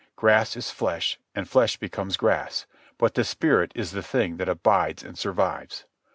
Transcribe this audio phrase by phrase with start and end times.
[0.15, 2.65] Grass is flesh, and flesh becomes grass;
[2.97, 5.85] but the spirit is the thing that abides and survives.